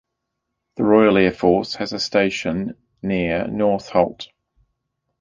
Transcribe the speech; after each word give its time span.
The 0.77 0.83
Royal 0.83 1.15
Air 1.15 1.31
Force 1.31 1.75
has 1.75 1.93
a 1.93 1.99
station 1.99 2.75
near 3.03 3.43
Northolt. 3.43 4.29